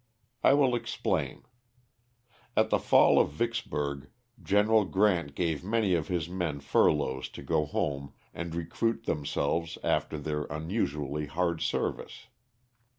[0.43, 1.43] I will explain:
[2.57, 4.09] At the fall of Vicksburg
[4.41, 4.89] Gen.
[4.89, 10.45] Grant gave many of his men furloughs to go home and recruit themselves after their
[10.45, 12.29] unusually hard service.